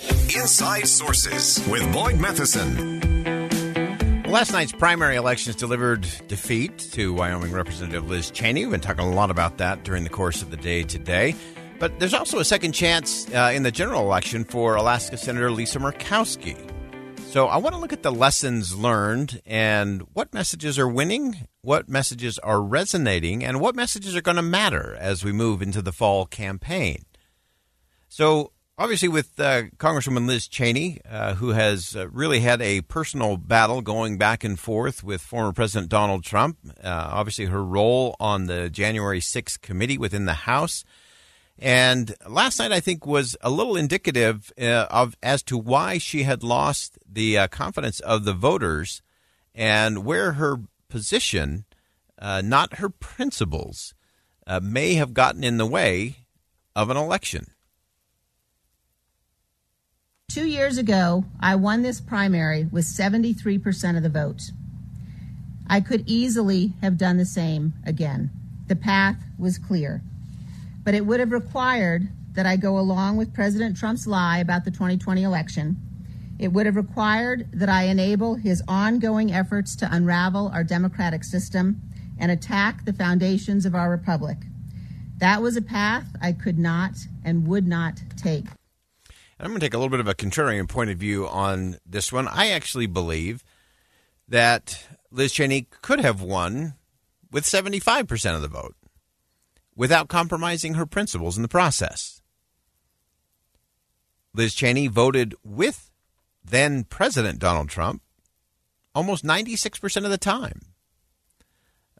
[0.00, 3.00] Inside Sources with Boyd Matheson.
[4.24, 8.62] Last night's primary elections delivered defeat to Wyoming Representative Liz Cheney.
[8.64, 11.34] We've been talking a lot about that during the course of the day today.
[11.78, 15.78] But there's also a second chance uh, in the general election for Alaska Senator Lisa
[15.78, 16.56] Murkowski.
[17.32, 21.88] So I want to look at the lessons learned and what messages are winning, what
[21.88, 25.92] messages are resonating, and what messages are going to matter as we move into the
[25.92, 27.04] fall campaign.
[28.08, 33.36] So obviously, with uh, Congresswoman Liz Cheney, uh, who has uh, really had a personal
[33.36, 38.46] battle going back and forth with former President Donald Trump, uh, obviously her role on
[38.46, 40.84] the January 6th committee within the House
[41.58, 46.24] and last night, I think, was a little indicative uh, of as to why she
[46.24, 49.00] had lost the uh, confidence of the voters
[49.54, 51.66] and where her position,
[52.20, 53.94] not her principles,
[54.60, 56.26] may have gotten in the way
[56.74, 57.46] of an election.
[60.32, 64.50] Two years ago, I won this primary with 73% of the vote.
[65.66, 68.30] I could easily have done the same again.
[68.66, 70.02] The path was clear
[70.84, 74.70] but it would have required that I go along with President Trump's lie about the
[74.70, 75.76] 2020 election.
[76.38, 81.80] It would have required that I enable his ongoing efforts to unravel our democratic system
[82.18, 84.38] and attack the foundations of our republic.
[85.18, 88.46] That was a path I could not and would not take.
[89.42, 92.12] I'm going to take a little bit of a contrarian point of view on this
[92.12, 92.28] one.
[92.28, 93.42] I actually believe
[94.28, 96.74] that Liz Cheney could have won
[97.32, 98.76] with 75% of the vote
[99.74, 102.22] without compromising her principles in the process.
[104.32, 105.90] Liz Cheney voted with
[106.44, 108.00] then President Donald Trump
[108.94, 110.60] almost 96% of the time.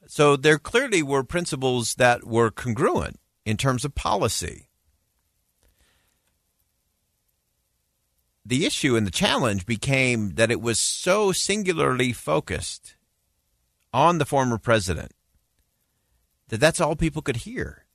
[0.06, 4.69] So there clearly were principles that were congruent in terms of policy.
[8.44, 12.97] The issue and the challenge became that it was so singularly focused
[13.92, 15.12] on the former president
[16.48, 17.86] that that's all people could hear.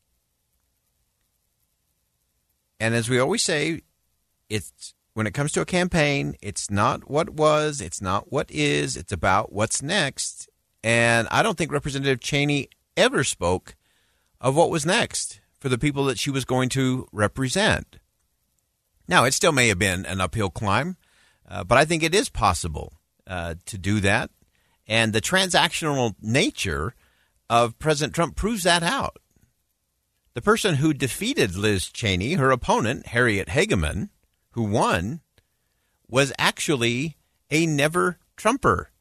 [2.79, 3.81] And as we always say,
[4.49, 8.95] it's when it comes to a campaign, it's not what was, it's not what is,
[8.95, 10.47] it's about what's next.
[10.83, 13.75] And I don't think Representative Cheney ever spoke
[14.39, 17.97] of what was next for the people that she was going to represent.
[19.07, 20.97] Now, it still may have been an uphill climb,
[21.47, 22.94] uh, but I think it is possible
[23.25, 24.29] uh, to do that.
[24.88, 26.94] And the transactional nature
[27.50, 29.18] of President Trump proves that out.
[30.34, 34.09] The person who defeated Liz Cheney, her opponent, Harriet Hageman,
[34.51, 35.22] who won,
[36.07, 37.18] was actually
[37.50, 38.91] a never Trumper.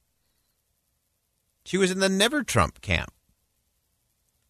[1.65, 3.12] She was in the never Trump camp.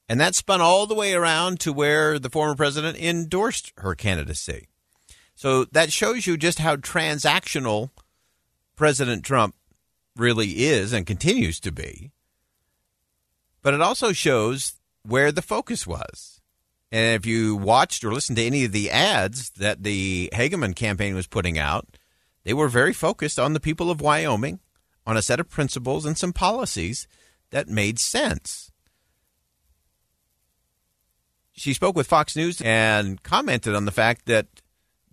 [0.09, 4.69] And that spun all the way around to where the former president endorsed her candidacy.
[5.37, 7.91] So that shows you just how transactional
[8.75, 9.55] President Trump
[10.17, 12.11] really is and continues to be
[13.67, 16.41] but it also shows where the focus was.
[16.93, 21.17] And if you watched or listened to any of the ads that the Hageman campaign
[21.17, 21.99] was putting out,
[22.45, 24.61] they were very focused on the people of Wyoming,
[25.05, 27.09] on a set of principles and some policies
[27.51, 28.71] that made sense.
[31.51, 34.47] She spoke with Fox News and commented on the fact that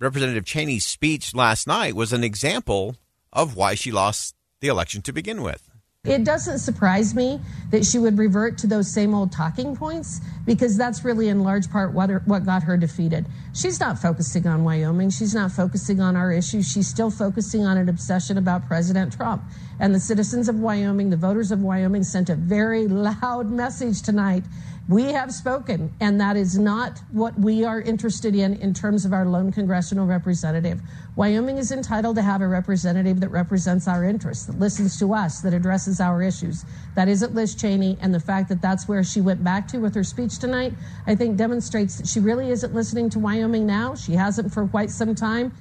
[0.03, 2.97] Representative Cheney's speech last night was an example
[3.31, 5.69] of why she lost the election to begin with.
[6.05, 7.39] It doesn't surprise me
[7.71, 11.71] that she would revert to those same old talking points because that's really in large
[11.71, 13.25] part what, her, what got her defeated.
[13.53, 15.09] She's not focusing on Wyoming.
[15.09, 16.69] She's not focusing on our issues.
[16.69, 19.43] She's still focusing on an obsession about President Trump.
[19.79, 24.43] And the citizens of Wyoming, the voters of Wyoming, sent a very loud message tonight
[24.89, 29.13] We have spoken, and that is not what we are interested in in terms of
[29.13, 30.81] our lone congressional representative.
[31.15, 35.39] Wyoming is entitled to have a representative that represents our interests, that listens to us,
[35.39, 36.65] that addresses our issues.
[36.95, 39.95] That isn't Liz Cheney, and the fact that that's where she went back to with
[39.95, 40.73] her speech tonight,
[41.07, 43.95] I think demonstrates that she really isn't listening to Wyoming now.
[43.95, 45.53] She hasn't for quite some time.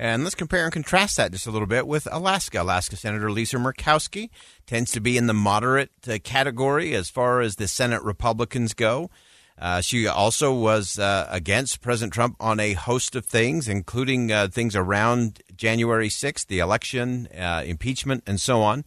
[0.00, 2.62] And let's compare and contrast that just a little bit with Alaska.
[2.62, 4.30] Alaska Senator Lisa Murkowski
[4.66, 9.10] tends to be in the moderate uh, category as far as the Senate Republicans go.
[9.58, 14.48] Uh, she also was uh, against President Trump on a host of things, including uh,
[14.48, 18.86] things around January 6th, the election, uh, impeachment, and so on.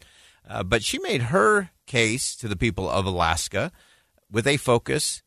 [0.66, 3.72] But she made her case to the people of Alaska
[4.32, 5.22] with a focus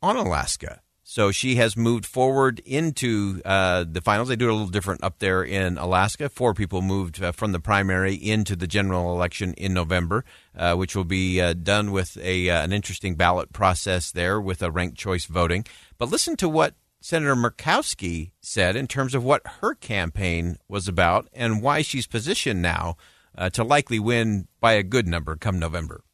[0.00, 0.80] on Alaska.
[1.10, 4.28] So she has moved forward into uh, the finals.
[4.28, 6.28] They do it a little different up there in Alaska.
[6.28, 10.24] Four people moved uh, from the primary into the general election in November,
[10.56, 14.62] uh, which will be uh, done with a uh, an interesting ballot process there with
[14.62, 15.66] a ranked choice voting.
[15.98, 21.26] But listen to what Senator Murkowski said in terms of what her campaign was about
[21.32, 22.96] and why she's positioned now
[23.36, 26.04] uh, to likely win by a good number come November.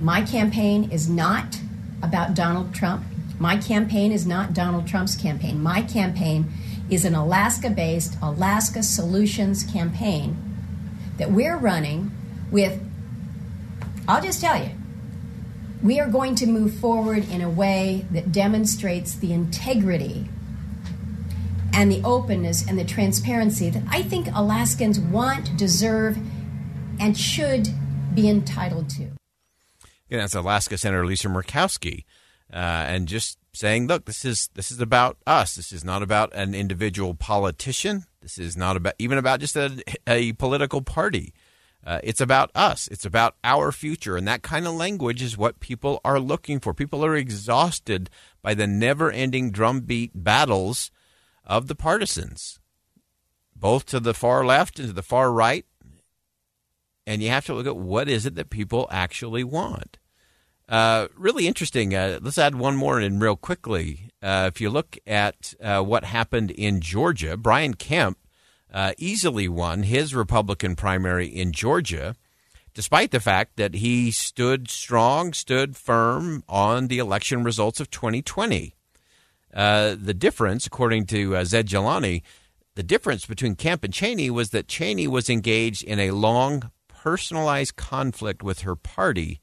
[0.00, 1.58] My campaign is not
[2.02, 3.04] about Donald Trump.
[3.42, 5.60] My campaign is not Donald Trump's campaign.
[5.60, 6.52] My campaign
[6.88, 10.36] is an Alaska based Alaska Solutions campaign
[11.16, 12.12] that we're running
[12.52, 12.80] with,
[14.06, 14.70] I'll just tell you,
[15.82, 20.28] we are going to move forward in a way that demonstrates the integrity
[21.72, 26.16] and the openness and the transparency that I think Alaskans want, deserve,
[27.00, 27.70] and should
[28.14, 29.10] be entitled to.
[30.08, 32.04] Yeah, that's Alaska Senator Lisa Murkowski
[32.52, 35.56] uh, and just saying, look, this is this is about us.
[35.56, 38.04] This is not about an individual politician.
[38.20, 41.32] This is not about even about just a, a political party.
[41.84, 42.86] Uh, it's about us.
[42.88, 46.72] It's about our future, and that kind of language is what people are looking for.
[46.72, 48.08] People are exhausted
[48.40, 50.92] by the never-ending drumbeat battles
[51.44, 52.60] of the partisans,
[53.56, 55.66] both to the far left and to the far right.
[57.04, 59.98] And you have to look at what is it that people actually want.
[60.72, 61.94] Uh, really interesting.
[61.94, 64.08] Uh, let's add one more in real quickly.
[64.22, 68.16] Uh, if you look at uh, what happened in Georgia, Brian Kemp
[68.72, 72.16] uh, easily won his Republican primary in Georgia,
[72.72, 78.74] despite the fact that he stood strong, stood firm on the election results of 2020.
[79.52, 82.22] Uh, the difference, according to Zaid Jilani,
[82.76, 87.76] the difference between Kemp and Cheney was that Cheney was engaged in a long, personalized
[87.76, 89.42] conflict with her party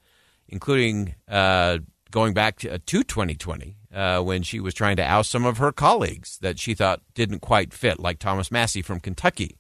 [0.50, 1.80] including uh,
[2.12, 5.58] going back to, uh, to 2020 uh, when she was trying to oust some of
[5.58, 9.58] her colleagues that she thought didn't quite fit, like Thomas Massie from Kentucky.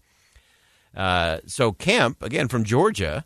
[0.95, 3.25] Uh, so Kemp, again from Georgia,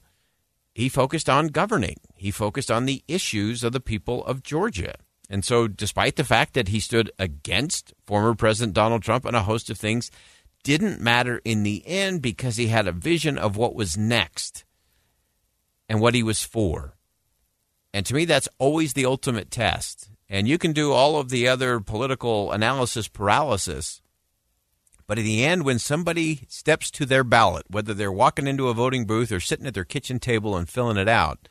[0.73, 1.97] he focused on governing.
[2.15, 4.95] He focused on the issues of the people of Georgia.
[5.29, 9.43] And so, despite the fact that he stood against former President Donald Trump and a
[9.43, 10.11] host of things,
[10.63, 14.63] didn't matter in the end because he had a vision of what was next
[15.87, 16.92] and what he was for.
[17.93, 20.09] And to me, that's always the ultimate test.
[20.27, 24.01] And you can do all of the other political analysis paralysis.
[25.05, 28.73] But in the end, when somebody steps to their ballot, whether they're walking into a
[28.73, 31.47] voting booth or sitting at their kitchen table and filling it out,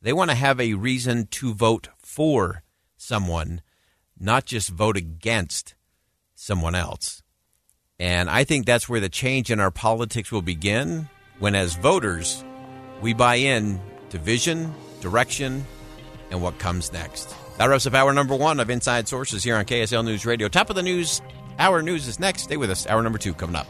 [0.00, 2.62] they want to have a reason to vote for
[2.96, 3.60] someone,
[4.18, 5.74] not just vote against
[6.34, 7.22] someone else.
[7.98, 12.44] And I think that's where the change in our politics will begin when, as voters,
[13.00, 13.80] we buy in
[14.10, 14.74] to vision,
[15.06, 15.64] direction,
[16.32, 17.32] and what comes next.
[17.58, 20.48] That wraps up hour number one of Inside Sources here on KSL News Radio.
[20.48, 21.22] Top of the news,
[21.60, 22.42] hour news is next.
[22.42, 22.88] Stay with us.
[22.88, 23.68] Hour number two coming up.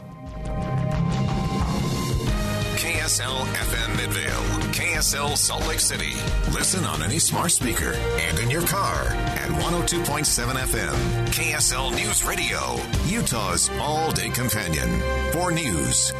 [2.75, 6.13] KSL FM Midvale, KSL Salt Lake City.
[6.51, 11.27] Listen on any smart speaker and in your car at 102.7 FM.
[11.27, 14.89] KSL News Radio, Utah's all day companion
[15.31, 16.11] for news.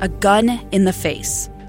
[0.00, 1.48] A gun in the face.